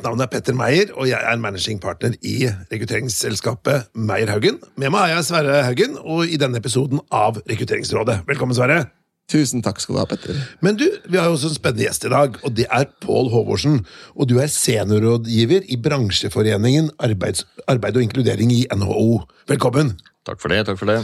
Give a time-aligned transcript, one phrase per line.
[0.00, 4.56] Mitt navn er Petter Meyer, og jeg er managing partner i rekrutteringsselskapet Meyer Haugen.
[4.80, 8.22] Med meg har jeg Sverre Haugen, og i denne episoden av Rekrutteringsrådet.
[8.30, 8.86] Velkommen, Sverre.
[9.28, 10.40] Tusen takk skal du ha, Petter.
[10.64, 13.28] Men du, vi har jo også en spennende gjest i dag, og det er Pål
[13.34, 13.82] Håvorsen.
[14.16, 19.26] Og du er seniorrådgiver i bransjeforeningen Arbeids, Arbeid og inkludering i NHO.
[19.52, 19.98] Velkommen.
[20.24, 20.64] Takk for det.
[20.70, 21.02] takk for det.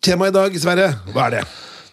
[0.00, 1.50] Temaet i dag, Sverre, hva er det?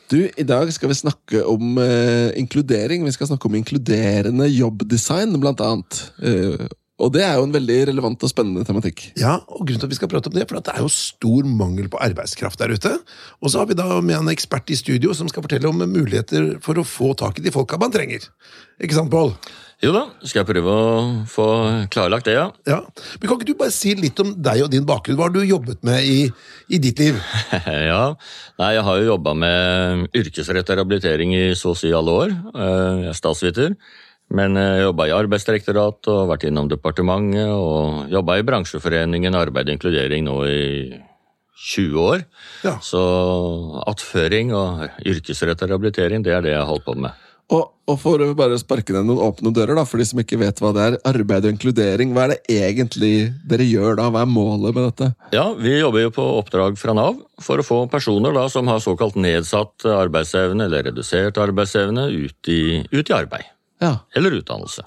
[0.07, 3.03] Du, I dag skal vi snakke om eh, inkludering.
[3.03, 5.99] Vi skal snakke om inkluderende jobbdesign, blant annet.
[6.23, 6.63] Eh,
[6.97, 9.03] og det er jo en veldig relevant og spennende tematikk.
[9.21, 10.89] Ja, og grunnen til at vi skal prate om det, for at det er jo
[10.89, 12.95] stor mangel på arbeidskraft der ute.
[13.37, 16.55] Og så har vi da med en ekspert i studio som skal fortelle om muligheter
[16.65, 18.25] for å få tak i de folka man trenger.
[18.81, 19.35] Ikke sant, Pål?
[19.85, 20.93] Jo da, skal jeg prøve å
[21.29, 21.45] få
[21.93, 22.47] klarlagt det, ja.
[22.65, 22.79] Ja.
[23.21, 25.19] Men Kan ikke du bare si litt om deg og din bakgrunn?
[25.19, 26.23] Hva har du jobbet med i,
[26.73, 27.19] i ditt liv?
[27.91, 28.15] ja,
[28.57, 32.33] Nei, Jeg har jo jobba med yrkesrettet rehabilitering i så å si alle år.
[32.57, 33.77] Eh, jeg er statsviter.
[34.33, 37.51] Men jeg jobba i Arbeidsdirektoratet og vært innom departementet.
[37.53, 40.65] Og jobba i bransjeforeningen Arbeid og inkludering nå i
[41.57, 42.25] 20 år.
[42.65, 42.75] Ja.
[42.83, 43.01] Så
[43.87, 47.23] attføring og yrkesrettet rehabilitering, det er det jeg har holdt på med.
[47.47, 50.39] Og, og for å bare sparke ned noen åpne dører, da, for de som ikke
[50.41, 53.11] vet hva det er, arbeid og inkludering, hva er det egentlig
[53.47, 54.09] dere gjør da?
[54.11, 55.11] Hva er målet med dette?
[55.31, 58.83] Ja, Vi jobber jo på oppdrag fra Nav for å få personer da, som har
[58.83, 63.47] såkalt nedsatt arbeidsevne eller redusert arbeidsevne, ut i, ut i arbeid.
[63.83, 63.99] Ja.
[64.15, 64.85] Eller utdannelse.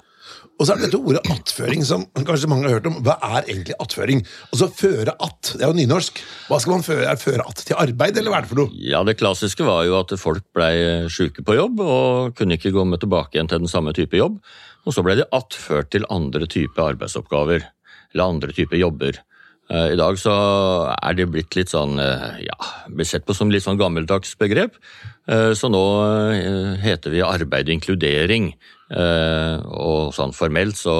[0.61, 2.99] Og så er det dette ordet attføring, som kanskje mange har hørt om.
[3.01, 4.19] Hva er egentlig attføring?
[4.51, 6.21] Altså føre att, det er jo nynorsk.
[6.51, 7.15] Hva skal man føre?
[7.17, 8.69] Føre att til arbeid, eller hva er det for noe?
[8.77, 12.85] Ja, Det klassiske var jo at folk blei sjuke på jobb og kunne ikke gå
[12.85, 14.37] med tilbake igjen til den samme type jobb.
[14.85, 17.65] Og så ble de attført til andre type arbeidsoppgaver,
[18.13, 19.17] eller andre type jobber.
[19.71, 20.33] I dag så
[20.91, 22.57] er det blitt litt sånn, ja,
[22.91, 24.75] blir sett på som litt sånn gammeldags begrep.
[25.25, 25.83] Så nå
[26.83, 28.49] heter vi arbeid og inkludering.
[28.91, 30.95] Og sånn formelt så,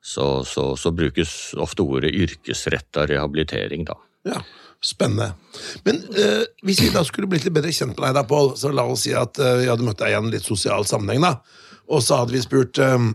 [0.00, 3.98] så, så, så brukes ofte ordet yrkesretta rehabilitering, da.
[4.28, 4.40] Ja,
[4.80, 5.32] Spennende.
[5.82, 8.70] Men eh, hvis vi da skulle blitt litt bedre kjent med deg, da, Pål, så
[8.70, 11.32] la oss si at eh, vi hadde møtt deg i en litt sosial sammenheng, da.
[11.90, 13.08] Og så hadde vi spurt eh,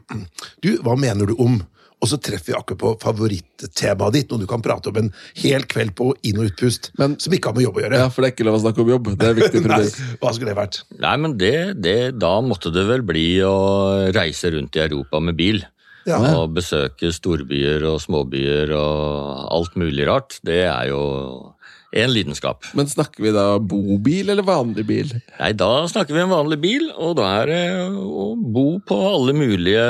[0.66, 1.62] Du, hva mener du om?
[2.04, 5.10] Og så treffer vi akkurat på favorittemaet ditt, noe du kan prate om en
[5.40, 8.00] hel kveld på inn- og utpust, Men- som ikke har med jobb å gjøre.
[8.02, 9.12] ja, for det er ikke lov å snakke om jobb.
[9.18, 9.96] Det er viktig Nei, premiss.
[10.20, 10.82] hva skulle det vært?
[11.00, 15.38] Nei, men det, det, da måtte det vel bli å reise rundt i Europa med
[15.40, 15.64] bil.
[16.06, 16.18] Ja.
[16.36, 20.36] Og besøke storbyer og småbyer og alt mulig rart.
[20.44, 21.00] Det er jo
[21.94, 22.66] en lidenskap.
[22.78, 25.12] Men snakker vi da bobil eller vanlig bil?
[25.38, 27.62] Nei, da snakker vi en vanlig bil, og da er det
[27.94, 29.86] å bo på alle mulige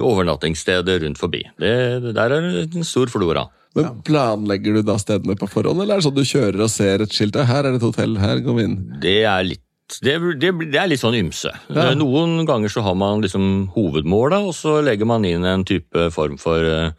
[0.00, 1.46] overnattingssteder rundt forbi.
[1.60, 1.72] Det,
[2.04, 3.48] det der er en stor flora.
[3.78, 7.04] Men Planlegger du da stedene på forhånd, eller er det sånn du kjører og ser
[7.04, 7.38] et skilt?
[7.38, 8.78] Her er det et hotell, her går vi inn.
[9.02, 9.66] Det er litt
[9.98, 11.50] det, det, det er litt sånn ymse.
[11.74, 11.88] Ja.
[11.98, 16.36] Noen ganger så har man liksom hovedmålet, og så legger man inn en type form
[16.38, 16.92] for eh,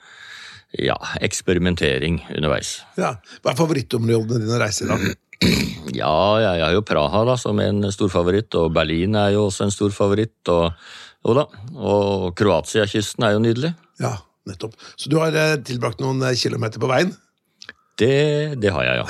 [0.79, 2.77] ja, eksperimentering underveis.
[2.99, 3.15] Ja.
[3.43, 4.99] Hva er favorittområdene dine å reise i, da?
[5.91, 9.65] Ja, jeg har jo Praha da, som en stor favoritt, og Berlin er jo også
[9.65, 10.37] en stor favoritt.
[10.53, 10.69] Og,
[11.33, 11.47] da,
[11.81, 13.71] og Kroatia-kysten er jo nydelig.
[13.99, 14.13] Ja,
[14.47, 14.77] nettopp.
[15.01, 17.09] Så du har eh, tilbrakt noen eh, kilometer på veien?
[17.99, 19.07] Det, det har jeg, ja.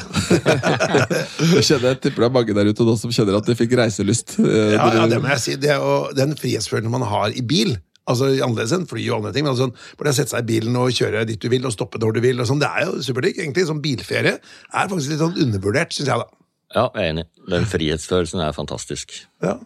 [1.51, 3.75] Jeg kjenner, jeg tipper det er mange der ute nå som kjenner at de fikk
[3.79, 4.37] reiselyst.
[4.41, 5.55] Eh, Ja, ja, det må jeg si.
[5.61, 7.75] Det er jo den frihetsfølelsen man har i bil.
[8.09, 9.45] Altså Annerledes enn fly og andre ting.
[9.45, 11.73] men altså, Bare det å sette seg i bilen og kjøre dit du vil, og
[11.75, 12.39] stoppe når du vil.
[12.41, 13.37] og sånn, Det er jo superdigg.
[13.37, 16.23] Egentlig sånn bilferie er faktisk litt sånn undervurdert, syns jeg.
[16.23, 16.27] da.
[16.71, 17.27] Ja, jeg er enig.
[17.51, 19.13] Den frihetsfølelsen er fantastisk.
[19.43, 19.59] Ja.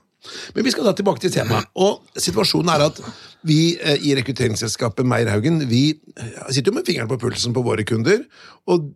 [0.55, 1.69] Men vi skal da tilbake til temaet.
[1.77, 3.01] Og situasjonen er at
[3.45, 7.85] vi eh, i rekrutteringsselskapet Meierhaugen vi eh, sitter jo med fingeren på pulsen på våre
[7.87, 8.23] kunder.
[8.71, 8.89] Og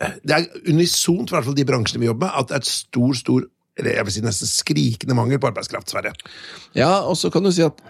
[0.00, 2.64] eh, det er unisont, i hvert fall de bransjene vi jobber med, at det er
[2.64, 3.48] et stor, stor
[3.86, 6.12] jeg vil si nesten skrikende mangel på arbeidskraft, Sverre.
[6.76, 7.80] Ja, og så kan du si at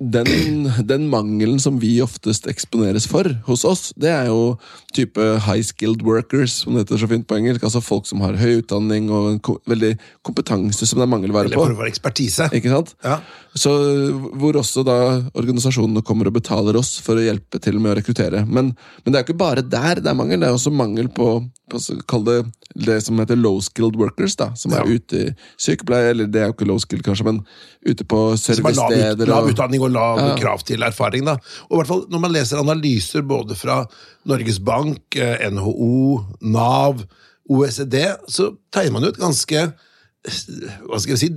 [0.00, 4.56] den, den mangelen som vi oftest eksponeres for hos oss, det er jo
[4.94, 7.62] type high skilled workers, som det heter så fint på engelsk.
[7.66, 9.94] Altså folk som har høy utdanning og en ko veldig
[10.26, 11.66] kompetanse som det er mangelvare Eller på.
[11.68, 12.48] for vår ekspertise.
[12.56, 12.94] Ikke sant?
[13.04, 13.20] Ja.
[13.58, 13.70] Så
[14.40, 14.96] Hvor også da
[15.34, 18.44] organisasjonene kommer og betaler oss for å hjelpe til med å rekruttere.
[18.46, 18.72] Men,
[19.04, 21.32] men det er jo ikke bare der det er mangel, det er også mangel på,
[21.70, 21.80] på
[22.10, 22.38] Kall det
[22.80, 24.94] det som heter low skilled workers, da, som er Ja.
[24.94, 27.40] ute i sykepleie, eller det er jo ikke low skill, kanskje, men
[27.86, 30.36] ute på har lav, lav utdanning og lav Ja.
[30.36, 31.24] krav til erfaring.
[31.24, 31.36] Da.
[31.68, 33.86] Og i hvert fall Når man leser analyser både fra
[34.26, 37.04] Norges Bank, eh, NHO, Nav,
[37.50, 39.72] OECD, så tegner man jo et ganske
[40.20, 41.28] hva skal jeg si,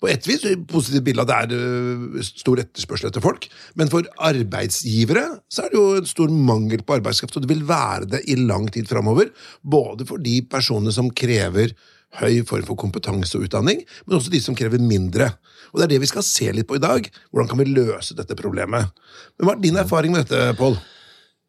[0.00, 4.08] på et vis positivt bilde at det er øh, stor etterspørsel etter folk, men for
[4.16, 8.22] arbeidsgivere så er det jo en stor mangel på arbeidskraft, og det vil være det
[8.32, 9.28] i lang tid framover.
[9.60, 11.76] Både for de personene som krever
[12.20, 15.32] høy form for kompetanse og utdanning, men også de som krever mindre.
[15.72, 17.06] Og Det er det vi skal se litt på i dag.
[17.32, 18.90] Hvordan kan vi løse dette problemet?
[19.38, 20.78] Men Hva er din erfaring med dette, Pål?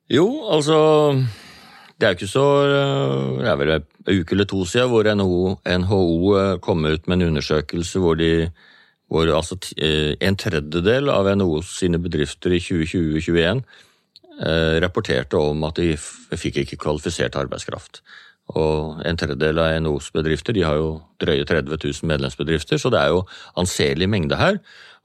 [0.10, 0.78] Jo, altså
[1.98, 2.48] Det er jo ikke så
[3.42, 7.28] Det er vel en uke eller to siden hvor NHO, NHO kom ut med en
[7.30, 8.52] undersøkelse hvor, de,
[9.10, 9.58] hvor altså
[10.22, 13.64] en tredjedel av NHO sine bedrifter i 2020-2021
[14.46, 15.96] eh, rapporterte om at de
[16.38, 18.04] fikk ikke kvalifisert arbeidskraft.
[18.54, 23.02] Og en tredjedel av NHOs bedrifter de har jo drøye 30 000 medlemsbedrifter, så det
[23.02, 23.24] er jo
[23.58, 24.60] anselig mengde her.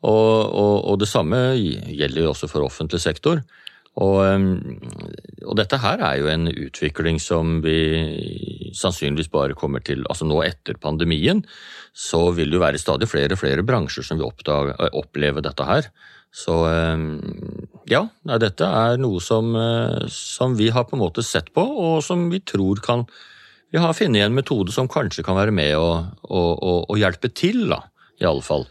[0.05, 3.41] Og, og, og det samme gjelder jo også for offentlig sektor.
[4.01, 4.21] Og,
[5.43, 10.39] og, dette her er jo en utvikling som vi sannsynligvis bare kommer til Altså nå
[10.47, 11.43] etter pandemien,
[11.93, 15.67] så vil det jo være stadig flere og flere bransjer som vil oppdage, oppleve dette
[15.67, 15.91] her.
[16.31, 16.55] Så
[17.91, 18.05] ja,
[18.39, 22.29] dette er noe som, eh, som, vi har på en måte sett på, og som
[22.31, 23.03] vi tror kan
[23.71, 25.91] Vi har funnet en metode som kanskje kan være med å,
[26.27, 27.85] å, hjelpe til, da,
[28.19, 28.67] i alle fall,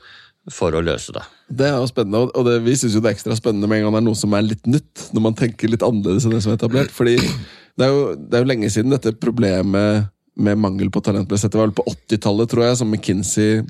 [0.51, 1.23] for å løse det.
[1.47, 3.95] Det er jo spennende, og det, vi syns det er ekstra spennende med en gang
[3.95, 5.09] det er noe som er litt nytt.
[5.15, 6.91] Når man tenker litt annerledes enn det som er etablert.
[6.93, 10.09] Fordi det er jo, det er jo lenge siden dette problemet
[10.39, 11.51] med mangel på talent ble sett.
[11.53, 13.63] Det var vel på 80-tallet, tror jeg, som McKinsey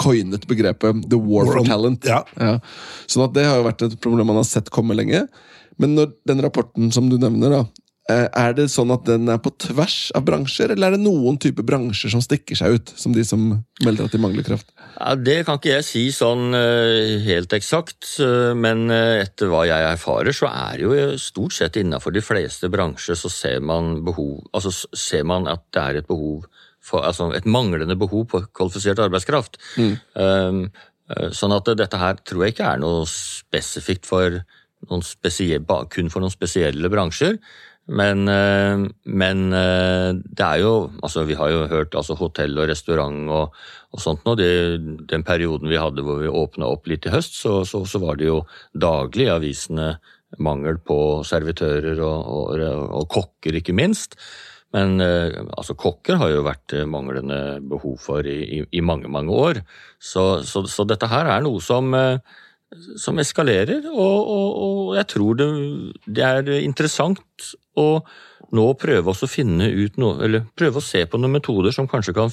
[0.00, 2.08] coinet begrepet 'the war for talent'.
[2.08, 2.22] Ja.
[2.40, 2.56] Ja.
[3.08, 5.26] Sånn at Det har jo vært et problem man har sett komme lenge.
[5.80, 7.64] Men når den rapporten som du nevner, da,
[8.14, 11.64] er det sånn at den er på tvers av bransjer, eller er det noen type
[11.66, 13.48] bransjer som stikker seg ut, som de som
[13.82, 14.70] melder at de mangler kraft?
[14.94, 19.88] Ja, det kan ikke jeg si sånn eh, helt eksakt, eh, men etter hva jeg
[19.90, 24.38] erfarer, så er det jo stort sett innenfor de fleste bransjer så ser man, behov,
[24.54, 26.46] altså ser man at det er et behov
[26.86, 29.58] for, altså et manglende behov på kvalifisert arbeidskraft.
[29.80, 29.96] Mm.
[30.14, 30.62] Um,
[31.34, 34.40] sånn at dette her tror jeg ikke er noe spesifikt for
[34.86, 35.02] noen
[35.90, 37.38] kun for noen spesielle bransjer.
[37.86, 42.66] Men, eh, men, eh, det er jo altså Vi har jo hørt altså hotell og
[42.68, 43.54] restaurant og,
[43.94, 44.34] og sånt nå.
[44.36, 48.18] Den perioden vi hadde hvor vi åpna opp litt i høst, så, så, så, var
[48.18, 48.42] det jo
[48.74, 49.94] daglig i avisene
[50.42, 54.18] mangel på servitører og, og, og kokker, ikke minst.
[54.74, 59.30] Men eh, altså, kokker har jo vært manglende behov for i, i, i mange, mange
[59.30, 59.62] år.
[60.02, 61.94] Så, så, dette her er noe som
[62.98, 65.46] som eskalerer, og, og, og jeg tror det,
[66.06, 68.00] det, er interessant å
[68.56, 72.14] nå prøve å finne ut noe, eller prøve å se på noen metoder som kanskje
[72.16, 72.32] kan,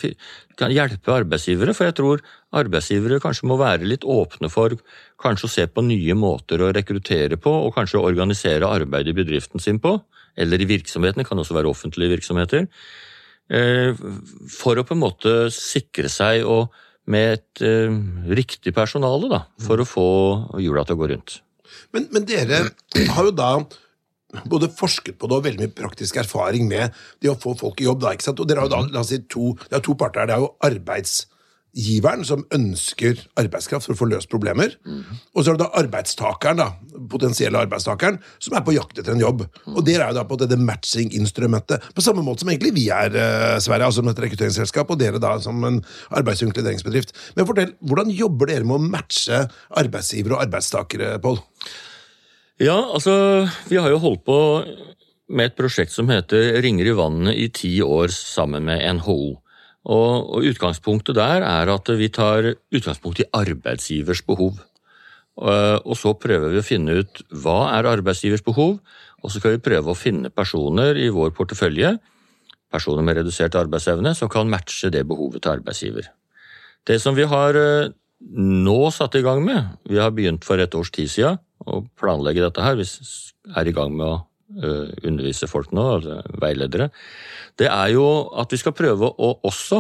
[0.58, 1.76] kan, hjelpe arbeidsgivere.
[1.78, 2.24] For jeg tror
[2.64, 4.76] arbeidsgivere kanskje må være litt åpne for
[5.22, 9.62] kanskje å se på nye måter å rekruttere på, og kanskje organisere arbeidet i bedriften
[9.62, 10.00] sin på,
[10.34, 12.66] eller i virksomhetene, kan også være offentlige virksomheter,
[13.54, 14.06] eh,
[14.50, 16.74] for å på en måte sikre seg og
[17.12, 17.96] med et uh,
[18.32, 20.08] riktig personale da, for å få
[20.64, 21.40] hjula til å gå rundt.
[21.96, 22.64] Men, men, dere
[23.16, 23.52] har jo da
[24.50, 27.88] både forsket på det og veldig mye praktisk erfaring med det å få folk i
[27.88, 28.02] jobb.
[28.06, 28.42] da, ikke sant?
[28.42, 30.32] Og dere har jo da, la oss si, to, Det er to parter her.
[30.32, 31.20] Det er jo arbeids
[31.74, 34.76] arbeidsgiveren som ønsker arbeidskraft for å få løst problemer.
[34.86, 35.04] Mm.
[35.34, 36.68] Og så er det da arbeidstakeren, da,
[37.10, 39.46] potensielle arbeidstakeren, som er på jakt etter en jobb.
[39.66, 39.76] Mm.
[39.76, 43.10] Og dere er jo da på dette matching-instrumentet, på samme måte som egentlig vi er,
[43.14, 45.82] uh, Sverre, altså med et rekrutteringsselskap, og dere da som en
[46.12, 47.14] arbeids- og.
[47.36, 49.46] Men fortell, hvordan jobber dere med å matche
[49.82, 51.40] arbeidsgivere og arbeidstakere, Pål?
[52.62, 54.38] Ja, altså, vi har jo holdt på
[55.34, 59.43] med et prosjekt som heter Ringer i vannet i ti år sammen med NHO.
[59.84, 64.62] Og, og Utgangspunktet der er at vi tar utgangspunkt i arbeidsgivers behov.
[65.36, 68.78] Og så prøver vi å finne ut hva er arbeidsgivers behov,
[69.24, 71.96] og så skal vi prøve å finne personer i vår portefølje,
[72.74, 76.10] personer med redusert arbeidsevne, som kan matche det behovet til arbeidsgiver.
[76.88, 77.92] Det som vi har eh,
[78.34, 82.44] nå satt i gang med, vi har begynt for et års tid siden å planlegge
[82.44, 82.88] dette her, vi
[83.56, 84.22] er i gang med å
[84.54, 86.92] Eh, undervise folk nå, altså veiledere,
[87.58, 88.06] det er jo
[88.38, 89.80] at vi skal prøve å også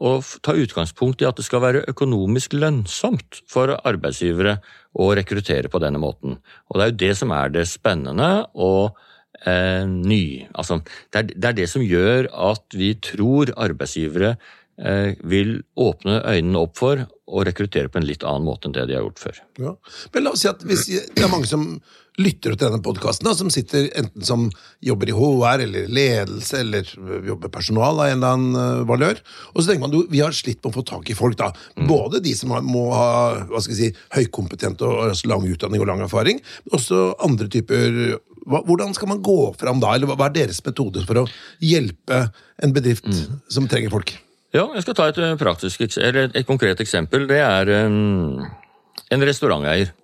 [0.00, 0.10] å
[0.44, 4.58] ta utgangspunkt i at det skal være økonomisk lønnsomt for arbeidsgivere
[5.00, 6.36] å rekruttere på denne måten.
[6.68, 8.98] Og det er jo det som er det spennende og
[9.44, 10.46] eh, ny.
[10.52, 14.34] Altså, det er, det er, det som gjør at vi tror arbeidsgivere
[14.80, 18.88] eh, vil åpne øynene opp for å rekruttere på en litt annen måte enn det
[18.90, 19.42] de har gjort før.
[19.64, 19.74] Ja.
[20.12, 21.70] Men la oss si at hvis det er mange som
[22.20, 24.46] lytter til denne podkasten, som sitter enten som
[24.84, 26.88] jobber i HR eller ledelse eller
[27.26, 29.20] jobber personal av en eller annen uh, valør.
[29.54, 31.38] Og så tenker man vi har slitt med å få tak i folk.
[31.40, 31.50] da.
[31.78, 31.86] Mm.
[31.90, 33.10] Både de som må ha
[33.50, 38.18] hva skal jeg si, høykompetente og lang utdanning og lang erfaring, men også andre typer
[38.50, 41.26] Hvordan skal man gå fram da, eller hva, er deres metode for å
[41.62, 42.22] hjelpe
[42.64, 43.36] en bedrift mm.
[43.52, 44.14] som trenger folk?
[44.56, 47.28] Ja, jeg skal ta et, eh, praktisk, eller et konkret eksempel.
[47.30, 48.40] Det er um,
[49.12, 49.99] en restauranteier Eh,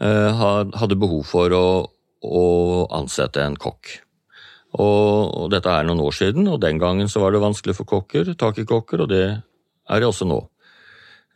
[0.00, 1.66] hadde behov for å,
[2.24, 2.46] å
[2.96, 3.90] ansette en kokk.
[4.80, 8.32] Og, dette er noen år siden, og den gangen så var det vanskelig for kokker,
[8.40, 10.40] tak i kokker, og det er det også nå.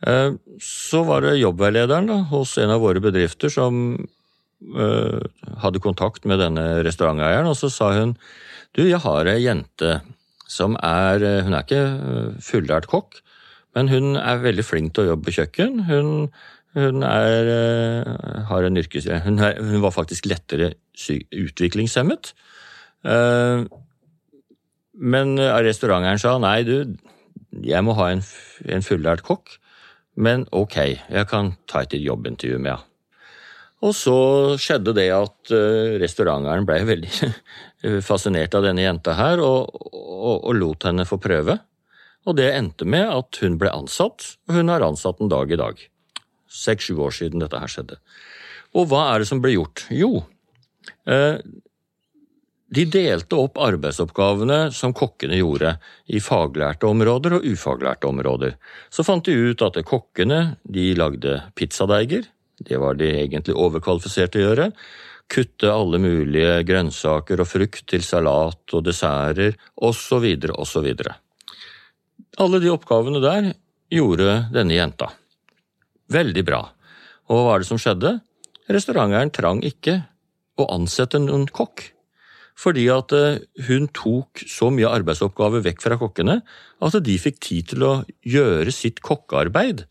[0.05, 5.21] Eh, så var det jobbveilederen da, hos en av våre bedrifter som eh,
[5.63, 8.17] hadde kontakt med denne restauranteieren, og så sa hun
[8.75, 9.99] du, jeg har ei jente
[10.47, 13.21] som er eh, Hun er ikke fulllært kokk,
[13.77, 15.81] men hun er veldig flink til å jobbe på kjøkken.
[15.89, 16.29] Hun,
[16.77, 17.51] hun, er,
[18.49, 19.09] har en yrkes...
[19.25, 20.75] Hun, er, hun var faktisk lettere
[21.33, 22.33] utviklingshemmet.
[24.97, 26.97] Men restauranteieren sa nei, du,
[27.65, 28.21] jeg må ha en,
[28.69, 29.57] en fullært kokk.
[30.17, 30.77] Men ok,
[31.13, 32.93] jeg kan ta et jobbintervju med henne.
[33.85, 34.17] Og så
[34.57, 37.11] skjedde det at uh, restauranteieren ble veldig
[38.09, 41.59] fascinert av denne jenta her, og, og, og, lot henne få prøve.
[42.27, 45.59] Og det endte med at hun ble ansatt, og hun har ansatt en dag i
[45.61, 45.83] dag.
[46.47, 47.99] Seks-sju år siden dette her skjedde.
[48.77, 49.85] Og hva er det som ble gjort?
[49.93, 50.23] Jo,
[51.07, 51.37] uh,
[52.67, 55.77] de delte opp arbeidsoppgavene som kokkene gjorde,
[56.11, 58.57] i faglærte områder og ufaglærte områder.
[58.91, 62.27] Så fant de ut at kokkene de lagde pizzadeiger,
[62.67, 64.65] det var de egentlig overkvalifiserte til å gjøre.
[65.31, 70.25] Kutte alle mulige grønnsaker og frukt til salat og desserter osv.
[70.57, 70.87] osv.
[72.37, 73.51] Alle de oppgavene der
[73.93, 75.11] gjorde denne jenta.
[76.13, 76.61] Veldig bra.
[77.27, 78.17] Og hva er det som skjedde?
[78.71, 80.01] Restauranteieren trang ikke
[80.59, 81.91] å ansette noen kokk
[82.57, 86.39] fordi at eh, hun tok så mye arbeidsoppgaver vekk fra kokkene
[86.81, 87.91] at de fikk tid til å
[88.25, 89.83] gjøre sitt kokkearbeid.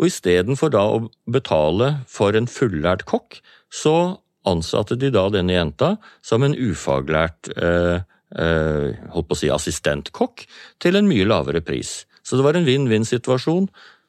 [0.00, 5.96] Og istedenfor da å betale for en fullært kokk, så ansatte de da denne jenta
[6.24, 8.00] som en ufaglært eh,
[8.40, 10.46] eh, holdt på å si assistentkokk
[10.80, 12.06] til en mye lavere pris.
[12.24, 13.68] Så det var en vinn-vinn-situasjon.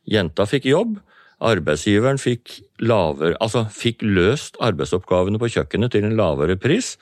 [0.10, 0.96] Jenta fikk jobb,
[1.40, 6.96] arbeidsgiveren fikk, lavere, altså fikk løst arbeidsoppgavene på kjøkkenet til en lavere pris,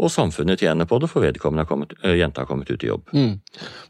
[0.00, 3.10] og samfunnet tjener på det, for vedkommende kommet, eh, jenta har kommet ut i jobb.
[3.12, 3.34] Mm.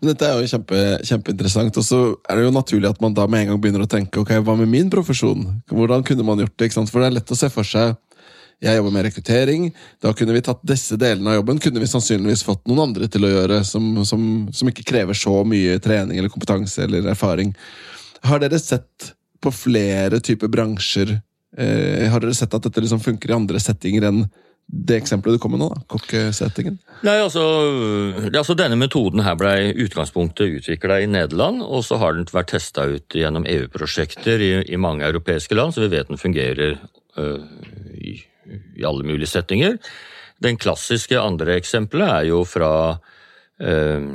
[0.00, 3.28] Men Dette er jo kjempe, kjempeinteressant, og så er det jo naturlig at man da
[3.30, 5.62] med en gang begynner å tenke ok, hva med min profesjon?
[5.71, 6.73] Hvordan kunne man gjort det?
[6.75, 7.95] For det er lett å se for seg
[8.61, 9.71] jeg jobber med rekruttering.
[10.04, 13.25] Da kunne vi tatt disse delene av jobben kunne vi sannsynligvis fått noen andre til
[13.25, 17.54] å gjøre, som, som, som ikke krever så mye trening eller kompetanse eller erfaring.
[18.28, 21.16] Har dere sett på flere typer bransjer
[21.56, 24.25] eh, Har dere sett at dette liksom funker i andre settinger enn
[24.70, 26.76] det eksempelet du kom med nå, da, kokkesettingen?
[27.06, 27.42] Nei, altså,
[28.30, 32.87] altså, Denne metoden her ble utgangspunktet utvikla i Nederland, og så har den vært testa
[32.87, 36.76] ut gjennom EU-prosjekter i, i, mange europeiske land, så vi vet den fungerer
[37.18, 37.40] øh,
[37.99, 38.14] i,
[38.47, 39.80] i, alle mulige settinger.
[40.40, 44.06] Den klassiske andre eksempelet er jo fra uh,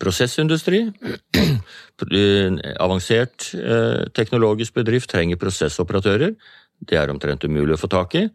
[0.00, 0.84] prosessindustri.
[2.84, 3.48] Avansert
[4.14, 6.34] teknologisk bedrift trenger prosessoperatører.
[6.84, 8.28] Det er omtrent umulig å få tak i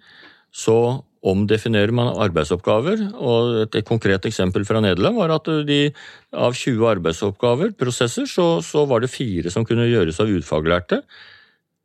[0.52, 3.02] så omdefinerer man arbeidsoppgaver.
[3.16, 5.92] og Et konkret eksempel fra Nederland var at de,
[6.34, 11.04] av 20 arbeidsoppgaver, prosesser, så, så, var det fire som kunne gjøres av ufaglærte.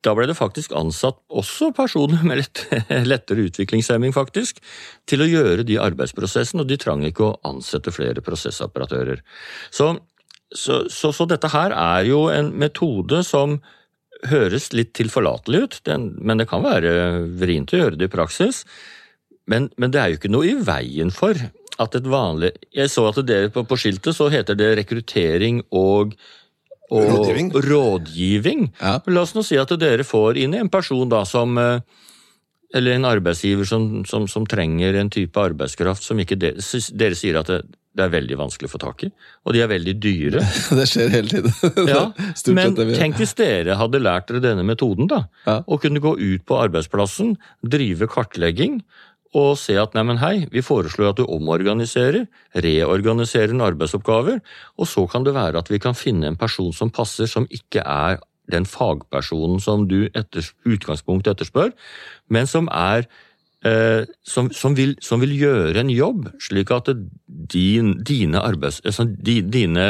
[0.04, 2.64] Da ble det faktisk ansatt også personer med litt
[3.12, 4.60] lettere utviklingshemming, faktisk,
[5.08, 9.24] til å gjøre de arbeidsprosessene, og de trang ikke å ansette flere prosessoperatører.
[9.72, 9.94] Så,
[10.52, 13.58] så, så dette her er jo en metode som
[14.30, 15.80] høres litt tilforlatelig ut,
[16.20, 16.92] men det kan være
[17.40, 18.62] vrient å gjøre det i praksis.
[19.50, 21.36] Men, men, det er jo ikke noe i veien for
[21.82, 26.14] at et vanlig Jeg så at det på, på skiltet så heter det rekruttering og,
[26.90, 27.52] og rådgivning.
[27.64, 28.64] rådgivning.
[28.80, 28.98] Ja.
[29.06, 31.80] La oss nå si at dere får inn en person da som eh,
[32.74, 36.58] Eller en arbeidsgiver som, som, som trenger en type arbeidskraft som ikke dere,
[36.98, 37.60] dere sier at det,
[37.94, 39.10] det er veldig vanskelig å få tak i,
[39.46, 40.42] og de er veldig dyre.
[40.80, 41.52] Det skjer hele tiden.
[41.92, 42.00] ja,
[42.50, 45.60] Men tenk hvis dere hadde lært dere denne metoden, da, ja.
[45.62, 48.80] og kunne gå ut på arbeidsplassen, drive kartlegging,
[49.34, 54.38] og se at neimen hei, vi foreslår at du omorganiserer, reorganiserer en arbeidsoppgaver,
[54.78, 57.82] og så kan det være at vi kan finne en person som passer, som ikke
[57.82, 58.22] er
[58.52, 61.72] den fagpersonen som du etter utgangspunktet etterspør,
[62.30, 63.08] men som er
[63.64, 66.90] Eh, som, som, vil, som, vil, gjøre en jobb, slik at
[67.48, 69.86] din, dine arbeids, altså dine,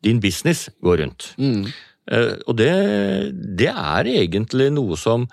[0.00, 1.26] din business går rundt.
[1.36, 1.66] Mm.
[2.08, 2.70] Eh, og det,
[3.60, 5.28] det, er egentlig noe som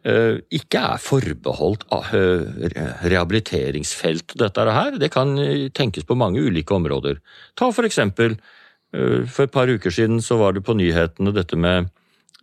[0.00, 1.82] ikke er forbeholdt
[3.04, 4.94] rehabiliteringsfeltet, dette her.
[4.96, 5.34] Det kan
[5.76, 7.18] tenkes på mange ulike områder.
[7.58, 8.38] Ta for eksempel,
[8.90, 11.90] for et par uker siden så var det på nyhetene dette med,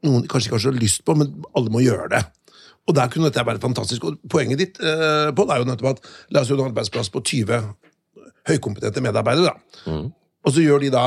[0.04, 2.24] noen kanskje ikke har så lyst på, men alle må gjøre det.
[2.88, 4.04] Og der kunne dette være fantastisk.
[4.04, 7.22] Og poenget ditt eh, på er jo nettopp at la oss gjøre en arbeidsplass på
[7.24, 7.62] 20
[8.50, 9.54] høykompetente medarbeidere.
[9.54, 9.92] da.
[9.92, 10.10] Mm.
[10.44, 11.06] Og så gjør de da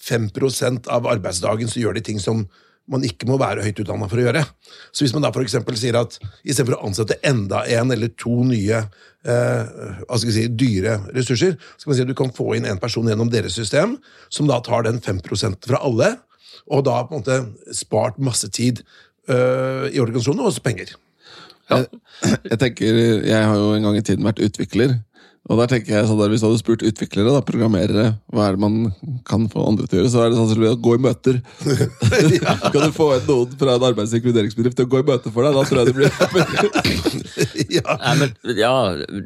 [0.00, 2.46] 5% av arbeidsdagen så gjør de ting som
[2.90, 4.42] man ikke må være høyt utdanna for å gjøre.
[4.90, 5.58] Så hvis man da f.eks.
[5.78, 9.74] sier at istedenfor å ansette enda en eller to nye eh,
[10.06, 12.80] hva skal si, dyre ressurser, så kan man si at du kan få inn en
[12.82, 13.98] person gjennom deres system,
[14.32, 16.16] som da tar den 5% fra alle,
[16.70, 18.82] og da på en måte spart masse tid
[19.30, 20.96] eh, i organisasjonen, og også penger.
[21.70, 21.84] Ja.
[21.84, 24.98] Jeg, jeg, tenker, jeg har jo en gang i tiden vært utvikler.
[25.50, 28.56] Og der tenker jeg sånn der, Hvis du hadde spurt utviklere, da, programmerere, hva er
[28.56, 28.76] det man
[29.26, 31.40] kan få andre til å gjøre, så er det sannsynlig å gå i møter.
[32.36, 32.54] ja.
[32.72, 35.34] Kan du få inn noen fra en arbeids- og inkluderingsbedrift til å gå i møte
[35.34, 35.58] for deg?
[35.58, 37.98] Da tror jeg det blir ja.
[38.04, 38.74] Nei, men, ja,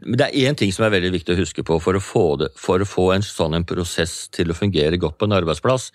[0.01, 2.27] men det er én ting som er veldig viktig å huske på for å få,
[2.41, 5.91] det, for å få en sånn en prosess til å fungere godt på en arbeidsplass.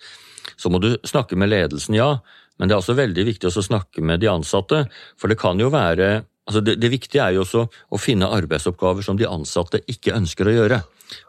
[0.60, 2.20] Så må du snakke med ledelsen, ja,
[2.60, 4.84] men det er også veldig viktig å snakke med de ansatte.
[5.18, 9.06] For det kan jo være Altså det, det, viktige er jo også å finne arbeidsoppgaver
[9.06, 10.80] som de ansatte ikke ønsker å gjøre.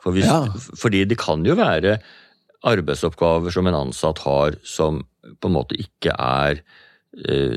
[0.02, 0.50] For hvis, ja.
[0.82, 2.00] Fordi det kan jo være
[2.66, 6.64] arbeidsoppgaver som en ansatt har som på en måte ikke er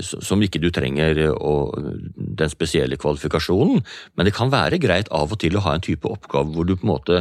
[0.02, 1.76] som ikke du trenger og,
[2.16, 3.84] den spesielle kvalifikasjonen,
[4.18, 6.74] men det kan være greit av og til å ha en type oppgave hvor du
[6.74, 7.20] på en måte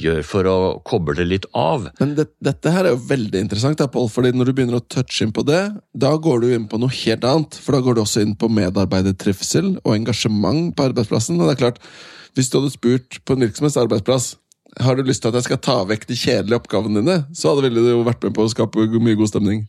[0.00, 1.88] gjør for å koble det litt av.
[1.98, 4.86] Men det, dette her er jo veldig interessant, da, Paul, fordi når du begynner å
[4.86, 7.58] touche inn på det, da går du inn på noe helt annet.
[7.60, 11.40] For da går du også inn på medarbeidertrivsel og engasjement på arbeidsplassen.
[11.40, 11.82] Og det er klart,
[12.38, 14.36] hvis du hadde spurt på en virksomhetsarbeidsplass
[14.80, 17.68] har du lyst til at jeg skal ta vekk de kjedelige oppgavene dine, så hadde
[17.74, 19.66] du jo vært med på å skape mye god stemning.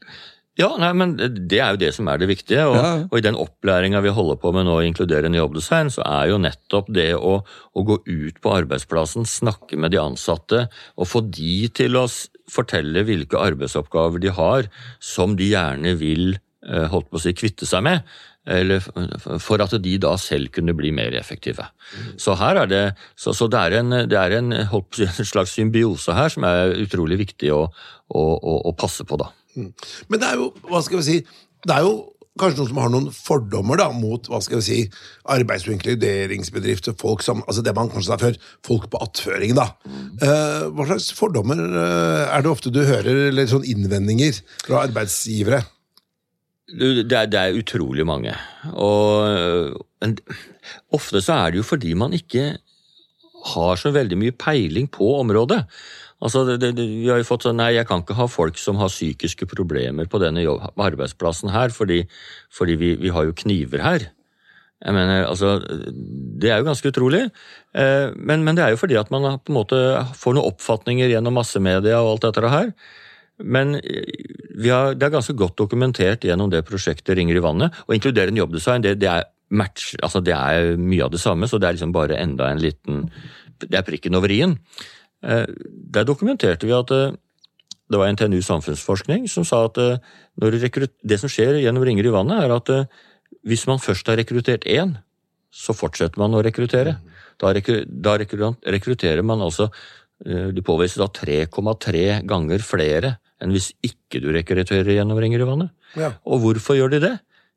[0.60, 2.68] Ja, nei, men Det er jo det som er det viktige.
[2.70, 2.92] Og, ja.
[3.08, 6.92] og i den opplæringa vi holder på med nå, inkluderende jobbdesign, så er jo nettopp
[6.94, 11.98] det å, å, gå ut på arbeidsplassen, snakke med de ansatte og få de til
[11.98, 12.06] å
[12.52, 14.70] fortelle hvilke arbeidsoppgaver de har
[15.02, 18.06] som de gjerne vil eh, holdt på å si, kvitte seg med.
[18.44, 18.84] Eller
[19.40, 21.64] for at de da selv kunne bli mer effektive.
[22.20, 22.82] Så her er det,
[23.16, 24.52] så, så det er, en, det er en,
[24.92, 27.64] si, en, slags symbiose her som er utrolig viktig å,
[28.12, 29.18] å, å, å passe på.
[29.22, 29.32] da.
[29.56, 29.70] Mm.
[30.10, 31.20] Men det er jo hva skal vi si,
[31.64, 31.96] det er jo
[32.40, 34.80] kanskje noen som har noen fordommer da, mot hva skal vi si,
[35.30, 36.96] arbeids- og inkluderingsbedrifter.
[36.98, 39.54] folk som, altså Det man kanskje sa før, folk på attføring.
[39.56, 39.70] da.
[40.18, 45.62] Uh, hva slags fordommer uh, er det ofte du hører, eller sånn innvendinger fra arbeidsgivere?
[46.74, 48.34] Det er, det er utrolig mange.
[48.74, 50.18] Og men,
[50.96, 52.56] ofte så er det jo fordi man ikke
[53.54, 55.66] har så veldig mye peiling på området.
[56.24, 58.80] Altså, det, det, vi har jo fått sånn, nei, Jeg kan ikke ha folk som
[58.82, 62.04] har psykiske problemer på denne jobb, arbeidsplassen her, fordi,
[62.54, 64.10] fordi vi, vi, har jo kniver her.
[64.84, 67.24] Jeg mener, altså, Det er jo ganske utrolig.
[67.76, 69.80] Eh, men, men, det er jo fordi at man på en måte
[70.20, 72.74] får noen oppfatninger gjennom massemedia og alt dette her.
[73.44, 77.84] Men eh, har, det er ganske godt dokumentert gjennom det prosjektet Ringer i vannet.
[77.88, 81.50] Å inkludere en jobbdesign, det, det, er match, altså det er mye av det samme,
[81.50, 83.08] så det er liksom bare enda en liten
[83.64, 84.58] Det er prikken over i-en.
[85.24, 85.48] Eh,
[85.96, 87.16] der dokumenterte vi at eh,
[87.92, 89.98] det var NTNU samfunnsforskning som sa at eh,
[90.36, 92.72] det som skjer gjennom Ringer i vannet, er at
[93.44, 94.98] hvis man først har rekruttert én,
[95.54, 96.98] så fortsetter man å rekruttere.
[97.42, 99.68] Da, rekrutterer man altså
[100.24, 105.74] De påviser da 3,3 ganger flere enn hvis ikke du rekrutterer gjennom Ringer i vannet.
[106.00, 106.14] Ja.
[106.24, 107.14] Og hvorfor gjør de det?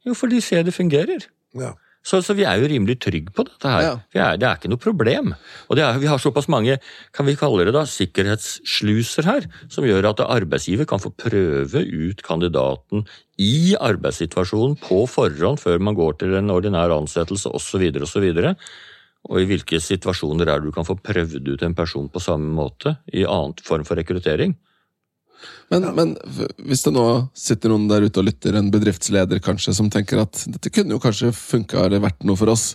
[0.07, 1.29] Jo, for de ser det fungerer.
[1.55, 1.75] Ja.
[2.07, 3.83] Så, så, vi er jo rimelig trygge på dette her.
[3.83, 3.95] Ja.
[4.15, 5.33] Er, det er ikke noe problem.
[5.67, 6.79] Og er, vi har såpass mange
[7.17, 12.23] kan vi kalle det da, sikkerhetssluser her, som gjør at arbeidsgiver kan få prøve ut
[12.27, 13.03] kandidaten
[13.43, 17.89] i arbeidssituasjonen på forhånd før man går til en ordinær ansettelse osv.
[18.07, 18.29] osv.
[19.27, 22.55] Og i hvilke situasjoner er det du kan få prøvd ut en person på samme
[22.55, 24.55] måte i annen form for rekruttering.
[25.73, 26.13] Men, men
[26.63, 27.05] hvis det nå
[27.35, 31.03] sitter noen der ute og lytter, en bedriftsleder kanskje, som tenker at dette kunne jo
[31.03, 32.75] kanskje funka eller vært noe for oss,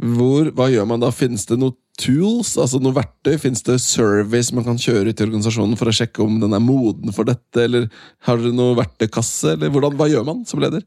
[0.00, 1.10] Hvor, hva gjør man da?
[1.12, 3.34] Finnes det noe tools, altså noe verktøy?
[3.40, 6.62] Finnes det service man kan kjøre ut i organisasjonen for å sjekke om den er
[6.64, 7.88] moden for dette, eller
[8.28, 10.86] har dere noe verktøykasse, eller hvordan, hva gjør man som leder?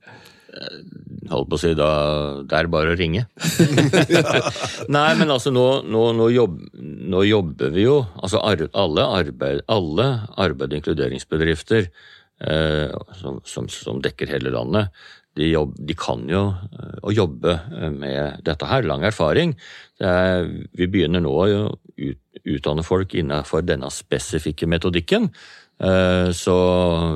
[1.32, 1.90] Holdt på å si, da,
[2.48, 3.26] det er bare å ringe.
[4.96, 6.60] Nei, men altså nå, nå, nå, jobb,
[7.14, 14.02] nå jobber vi jo altså alle, arbeid, alle arbeid- og inkluderingsbedrifter eh, som, som, som
[14.04, 14.94] dekker hele landet,
[15.38, 18.86] de, jobb, de kan jo eh, å jobbe eh, med dette her.
[18.86, 19.56] Lang erfaring.
[20.04, 20.46] Er,
[20.78, 25.32] vi begynner nå å ut, utdanne folk innenfor denne spesifikke metodikken.
[25.84, 26.56] Eh, Så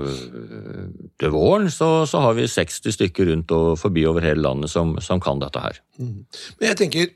[0.04, 0.88] eh,
[1.20, 4.98] til våren så, så har vi 60 stykker rundt og forbi over hele landet som,
[5.04, 5.80] som kan dette her.
[5.98, 7.14] Men jeg tenker,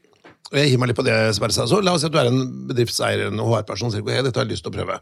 [0.52, 2.32] og jeg hiver meg litt på det Sverre så la oss si at du er
[2.32, 4.98] en bedriftseier, en HR-person, sier ok, dette har jeg lyst til å prøve.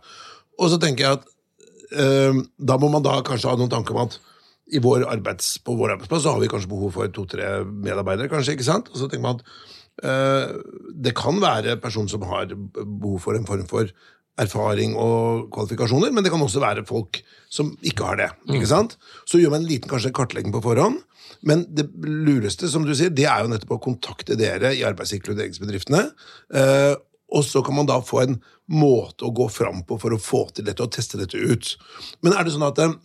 [0.59, 1.29] Og så tenker jeg at
[2.01, 4.19] eh, da må man da kanskje ha noen tanker om at
[4.69, 8.53] i vår arbeids, på vår arbeidsplass så har vi kanskje behov for to-tre medarbeidere, kanskje,
[8.53, 8.91] ikke sant?
[8.93, 9.45] Og så tenker man at
[10.95, 13.89] det kan være personer som har behov for en form for
[14.39, 17.21] erfaring og kvalifikasjoner, men det kan også være folk
[17.51, 18.29] som ikke har det.
[18.53, 18.95] ikke sant?
[19.29, 21.01] Så gjør man en liten kanskje kartlegging på forhånd,
[21.45, 26.07] men det lureste, som du sier, det er jo nettopp å kontakte dere i arbeidsinkluderingsbedriftene.
[26.09, 26.57] og.
[26.63, 26.95] Eh,
[27.29, 28.39] og så kan man da få en
[28.73, 31.75] måte å gå fram på for å få til dette og teste dette ut.
[32.25, 32.95] Men er det sånn at eh,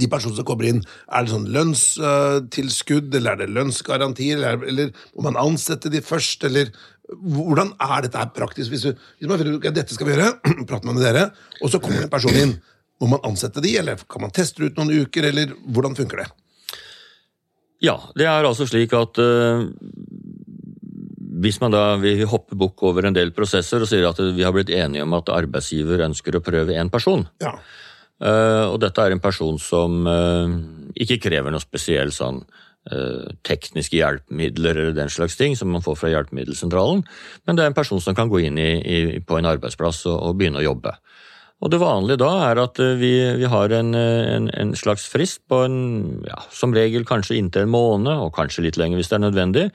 [0.00, 4.90] de personene som kommer inn, er det sånn lønnstilskudd, eller er det lønnsgarantier, eller, eller
[5.14, 6.72] må man ansette de først, eller
[7.22, 8.70] hvordan er dette her praktisk?
[8.74, 10.30] Hvis, du, hvis man finner ut at dette skal vi gjøre,
[10.68, 11.28] prater man med dere,
[11.60, 12.56] og så kommer en person inn,
[13.02, 16.28] må man ansette de, eller kan man teste ut noen uker, eller hvordan funker det?
[17.84, 19.64] Ja, det er altså slik at uh,
[21.44, 24.54] hvis man da vil hoppe bukk over en del prosesser og sier at vi har
[24.54, 27.56] blitt enige om at arbeidsgiver ønsker å prøve én person, Ja.
[28.24, 30.54] uh, og dette er en person som uh,
[30.94, 32.40] ikke krever noe spesiell sånn
[33.48, 37.00] tekniske hjelpemidler eller den slags ting som man får fra hjelpemiddelsentralen,
[37.46, 40.18] men det er en person som kan gå inn i, i, på en arbeidsplass og,
[40.18, 40.92] og begynne å jobbe.
[41.64, 45.06] Og Det vanlige da er at eh, vi, vi har en, eh, en, en slags
[45.08, 45.76] frist på en,
[46.26, 49.66] ja, som regel kanskje inntil en måned, og kanskje litt lenger hvis det er nødvendig.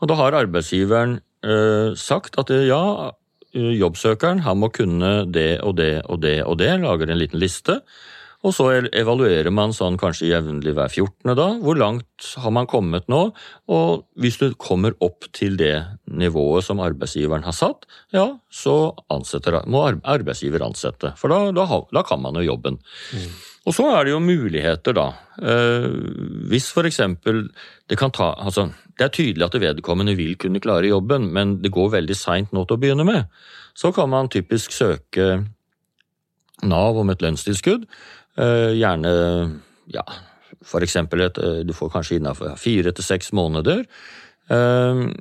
[0.00, 3.12] Og da har arbeidsgiveren eh, sagt at eh, ja,
[3.52, 7.42] eh, jobbsøkeren han må kunne det og det og det og det, lager en liten
[7.42, 7.80] liste.
[8.40, 11.34] Og så evaluerer man sånn kanskje jevnlig hver 14.
[11.36, 11.48] da.
[11.60, 13.20] Hvor langt har man kommet nå?
[13.68, 15.74] Og hvis du kommer opp til det
[16.08, 17.84] nivået som arbeidsgiveren har satt,
[18.16, 21.12] ja, så ansetter, må arbeidsgiver ansette.
[21.20, 22.80] For da, da, da kan man jo jobben.
[23.68, 25.10] Og så er det jo muligheter, da.
[25.36, 25.90] Eh,
[26.48, 27.44] hvis for eksempel
[27.90, 31.72] det kan ta Altså, det er tydelig at vedkommende vil kunne klare jobben, men det
[31.76, 33.28] går veldig seint nå til å begynne med.
[33.76, 35.42] Så kan man typisk søke
[36.60, 37.86] Nav om et lønnstilskudd.
[38.40, 39.10] Eh, gjerne,
[39.92, 40.04] ja,
[40.64, 43.84] for eksempel et, eh, Du får kanskje innafor fire til seks måneder.
[44.48, 45.12] Eh,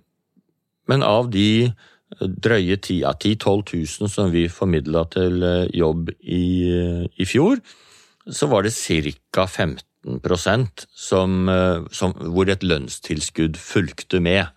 [0.88, 1.74] men av de
[2.22, 7.60] drøye 10 10 000-12 000 som vi formidla til jobb i, i fjor,
[8.28, 9.46] så var det ca.
[9.46, 9.89] 15
[10.96, 14.48] som, eh, som, hvor et lønnstilskudd fulgte med.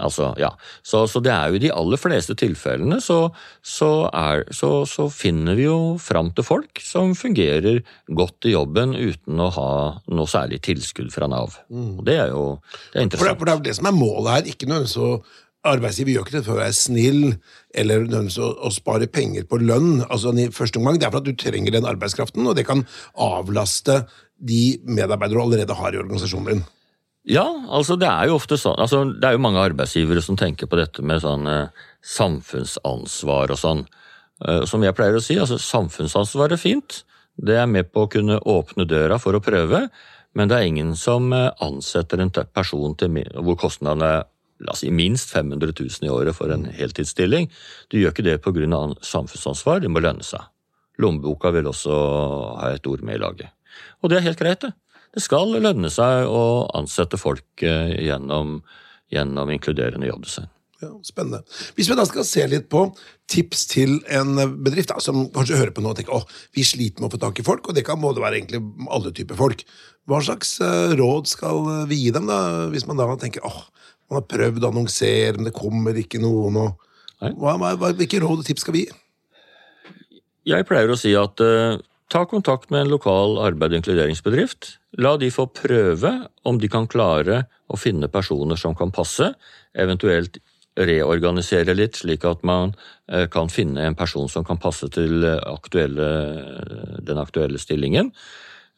[0.00, 0.52] Altså, ja.
[0.82, 3.30] så, så det er jo i de aller fleste tilfellene så,
[3.62, 8.94] så, er, så, så finner vi jo fram til folk som fungerer godt i jobben
[8.94, 9.72] uten å ha
[10.12, 11.58] noe særlig tilskudd fra Nav.
[11.72, 13.38] Og det er jo det er For det, interessant.
[13.38, 14.50] for det er det som er målet her.
[14.54, 17.22] Ikke nødvendigvis å Arbeidsgiver gjør ikke det for å være snill
[17.74, 20.04] eller nødvendigvis å, å spare penger på lønn.
[20.06, 22.84] Altså i første omgang, Det er for at du trenger den arbeidskraften, og det kan
[23.14, 24.04] avlaste
[24.38, 26.66] de medarbeidere du allerede har i organisasjonen din.
[27.28, 30.68] Ja, altså det er jo ofte sånn altså Det er jo mange arbeidsgivere som tenker
[30.70, 33.82] på dette med sånn eh, samfunnsansvar og sånn.
[34.46, 37.02] Eh, som jeg pleier å si, altså samfunnsansvar er fint.
[37.36, 39.84] Det er med på å kunne åpne døra for å prøve,
[40.34, 44.26] men det er ingen som eh, ansetter en person til, hvor kostnadene er
[44.64, 47.46] la oss si, minst 500 000 i året for en heltidsstilling.
[47.90, 48.80] Du gjør ikke det pga.
[49.02, 50.42] samfunnsansvar, det må lønne seg.
[50.98, 51.94] Lommeboka vil også
[52.58, 53.54] ha et ord med i laget.
[54.02, 54.74] Og det er helt greit, det.
[55.14, 58.60] Det skal lønne seg å ansette folk eh, gjennom,
[59.12, 60.50] gjennom inkluderende jobbdesign.
[60.78, 61.40] Ja, spennende.
[61.74, 62.84] Hvis vi da skal se litt på
[63.26, 67.02] tips til en bedrift da, som kanskje hører på nå og tenker åh, vi sliter
[67.02, 68.60] med å få tak i folk, og det kan både være egentlig
[68.94, 69.64] alle typer folk.
[70.08, 73.58] Hva slags eh, råd skal vi gi dem, da, hvis man da tenker åh,
[74.08, 78.44] man har prøvd å annonsere, men det kommer ikke noen, og hva, hva, hvilke råd
[78.44, 78.96] og tips skal vi gi?
[80.48, 84.78] Jeg pleier å si at eh, ta kontakt med en lokal arbeid- og inkluderingsbedrift.
[84.98, 86.12] La de få prøve
[86.44, 89.34] om de kan klare å finne personer som kan passe,
[89.74, 90.40] eventuelt
[90.78, 92.74] reorganisere litt, slik at man
[93.10, 96.08] eh, kan finne en person som kan passe til aktuelle,
[97.02, 98.12] den aktuelle stillingen.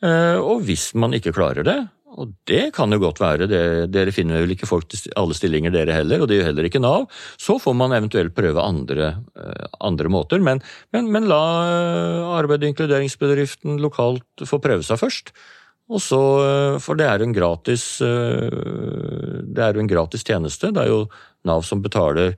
[0.01, 1.79] Eh, og hvis man ikke klarer det,
[2.19, 3.63] og det kan jo godt være, det,
[3.95, 6.83] dere finner vel ikke folk til alle stillinger dere heller, og det gjør heller ikke
[6.83, 7.07] Nav,
[7.39, 10.43] så får man eventuelt prøve andre, eh, andre måter.
[10.43, 10.63] Men,
[10.95, 11.41] men, men la
[12.41, 15.35] arbeid- og inkluderingsbedriften lokalt få prøve seg først.
[15.91, 16.21] Og så,
[16.79, 20.71] For det er, en gratis, det er jo en gratis tjeneste.
[20.71, 21.01] Det er jo
[21.51, 22.37] Nav som betaler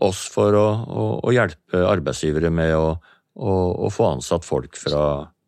[0.00, 2.94] oss for å, å, å hjelpe arbeidsgivere med å,
[3.36, 5.02] å få ansatt folk fra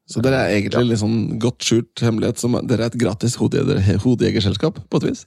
[0.08, 4.80] så dere er egentlig litt sånn godt skjult hemmelighet som Dere er et gratis hodejegerselskap,
[4.88, 5.26] på et vis?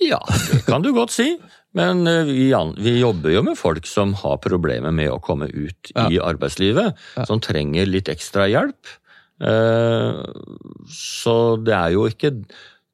[0.00, 1.34] Ja, det kan du godt si.
[1.76, 6.08] Men vi, vi, jobber jo med folk som har problemer med å komme ut ja.
[6.08, 6.96] i arbeidslivet.
[7.16, 7.26] Ja.
[7.28, 8.96] Som trenger litt ekstra hjelp.
[10.92, 12.34] Så det er jo ikke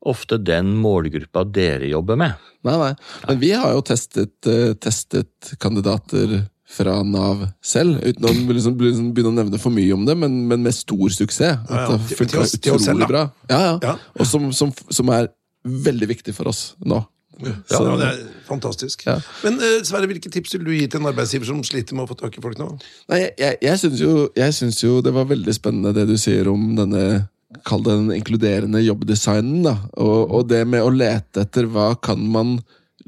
[0.09, 2.47] ofte den målgruppa dere jobber med.
[2.67, 2.93] Nei, nei.
[3.27, 4.37] Men vi har jo testet,
[4.83, 10.07] testet kandidater fra Nav selv, uten å liksom, liksom begynne å nevne for mye om
[10.09, 11.63] det, men, men med stor suksess.
[11.65, 12.01] At ja, ja.
[12.01, 13.29] det funka utrolig selv, bra.
[13.51, 13.95] Ja, ja.
[14.19, 15.33] Og som, som, som, er
[15.69, 17.01] veldig viktig for oss nå.
[17.39, 19.05] Så, ja, det er fantastisk.
[19.07, 19.15] Ja.
[19.45, 22.11] Men uh, Sverre, hvilke tips vil du gi til en arbeidsgiver som sliter med å
[22.11, 22.73] få tak i folk nå?
[23.13, 27.29] Nei, Jeg, jeg syns jo, jo, det var veldig spennende det du sier om denne
[27.65, 29.63] Kall det den inkluderende jobbdesignen.
[29.65, 32.59] da, og, og det med å lete etter hva kan man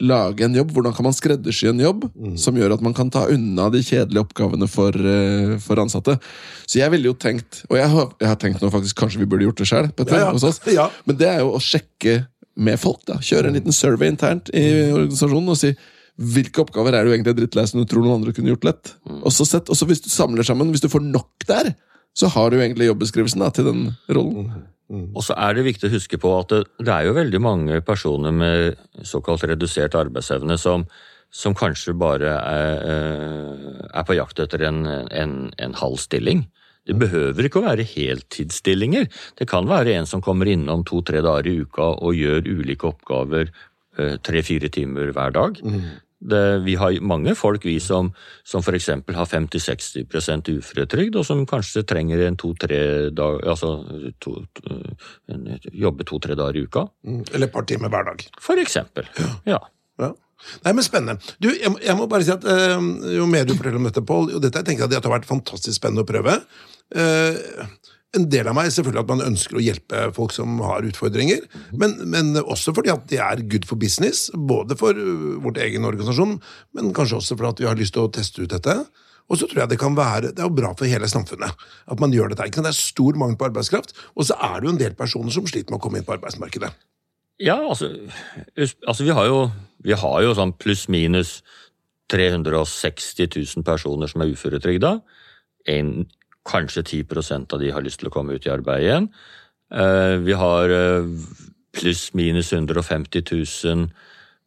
[0.00, 2.34] lage en jobb, hvordan kan man skreddersy en jobb mm.
[2.40, 6.16] som gjør at man kan ta unna de kjedelige oppgavene for, uh, for ansatte.
[6.64, 9.28] Så jeg ville jo tenkt, og jeg har, jeg har, tenkt nå faktisk kanskje vi
[9.30, 10.32] burde gjort det sjøl, ja,
[10.80, 10.90] ja.
[11.06, 12.22] men det er jo å sjekke
[12.60, 13.04] med folk.
[13.08, 15.74] da, Kjøre en liten survey internt i organisasjonen og si
[16.20, 18.90] hvilke oppgaver er du egentlig drittlei som du tror noen andre kunne gjort lett.
[19.08, 19.22] Mm.
[19.22, 21.72] Og så, sett, og så hvis du samler sammen, hvis du får nok der,
[22.16, 24.50] så har du egentlig jobbeskrivelsen da, til den rollen.
[24.90, 25.04] Mm.
[25.04, 25.06] Mm.
[25.14, 27.80] Og så er det viktig å huske på at det, det, er jo veldig mange
[27.86, 30.84] personer med såkalt redusert arbeidsevne som,
[31.30, 36.44] som kanskje bare er, eh, er, på jakt etter en, en, en halv stilling.
[36.88, 39.06] Det behøver ikke å være heltidsstillinger.
[39.38, 43.46] Det kan være en som kommer innom to-tre dager i uka og gjør ulike oppgaver
[43.46, 45.60] eh, tre-fire timer hver dag.
[45.62, 45.84] Mm.
[46.20, 48.10] Det, vi har mange folk vi som,
[48.44, 48.88] som f.eks.
[49.16, 52.80] har 50-60% uføretrygd, og som kanskje trenger en to-tre
[53.16, 53.70] dag Altså
[54.20, 54.80] to, to,
[55.72, 56.84] jobbe to-tre dager i uka.
[57.06, 58.26] Mm, eller et par timer hver dag.
[58.40, 59.08] For eksempel.
[59.16, 59.30] Ja.
[59.54, 59.62] ja.
[60.04, 60.12] ja.
[60.64, 61.32] Nei, men Spennende.
[61.42, 62.80] Du, jeg, jeg må bare si at uh,
[63.12, 65.28] Jo mer du forteller om dette, Pål, jo dette jeg tenker at det har vært
[65.28, 66.36] fantastisk spennende å prøve.
[66.96, 67.66] Uh,
[68.16, 71.44] en del av meg selvfølgelig at man ønsker å hjelpe folk som har utfordringer,
[71.78, 75.86] men, men, også fordi at det er good for business, både for uh, vårt egen
[75.86, 76.38] organisasjon,
[76.76, 78.76] men kanskje også for at vi har lyst til å teste ut dette.
[79.30, 82.00] Og så tror jeg det kan være, det er jo bra for hele samfunnet at
[82.02, 82.50] man gjør dette.
[82.50, 85.46] Det er stor mangel på arbeidskraft, og så er det jo en del personer som
[85.46, 86.72] sliter med å komme inn på arbeidsmarkedet.
[87.40, 87.92] Ja, altså,
[88.58, 89.44] altså vi har jo,
[89.86, 91.38] vi har jo sånn pluss-minus
[92.10, 94.96] 360 000 personer som er uføretrygda.
[95.70, 95.94] En
[96.50, 99.10] Kanskje 10% av de har lyst til å komme ut i arbeid igjen.
[99.70, 100.74] Eh, vi har
[101.76, 103.90] pluss-minus 150 000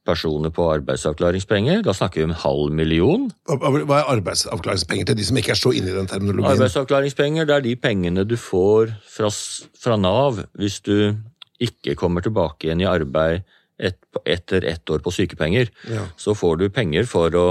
[0.03, 1.81] personer på arbeidsavklaringspenger.
[1.85, 3.27] Da snakker vi om en halv million.
[3.47, 6.57] Hva er arbeidsavklaringspenger til de som ikke er så inne i den terminologien?
[6.57, 9.31] Arbeidsavklaringspenger det er de pengene du får fra,
[9.79, 11.15] fra Nav hvis du
[11.63, 13.45] ikke kommer tilbake igjen i arbeid
[13.79, 15.71] et, etter ett år på sykepenger.
[15.89, 16.07] Ja.
[16.19, 17.47] Så får du penger for å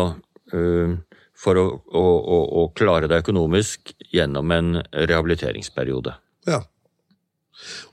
[0.52, 0.98] øh,
[1.42, 6.14] for å, å, å, å klare deg økonomisk gjennom en rehabiliteringsperiode.
[6.48, 6.62] Ja.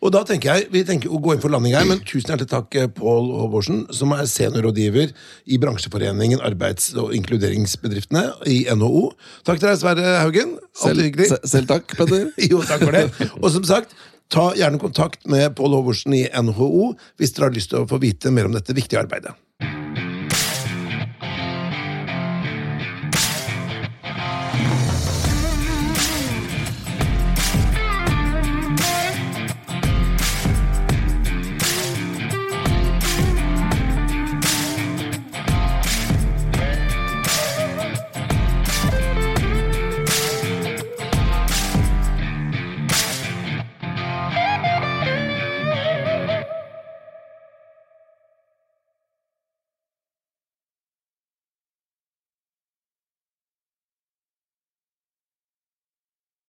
[0.02, 2.50] Og da tenker jeg, Vi tenker å gå inn for landing her, men tusen hjertelig
[2.52, 5.14] takk, eh, Pål Håvorsen, som er seniorrådgiver
[5.46, 9.10] i bransjeforeningen Arbeids- og inkluderingsbedriftene i NHO.
[9.46, 10.58] Takk til deg, Sverre Haugen.
[10.82, 11.30] Alltid hyggelig.
[11.34, 12.32] Selv, selv takk, Petter.
[12.52, 13.30] jo, takk for det.
[13.42, 13.94] Og som sagt,
[14.34, 18.02] ta gjerne kontakt med Pål Håvorsen i NHO hvis dere har lyst til å få
[18.02, 19.36] vite mer om dette viktige arbeidet.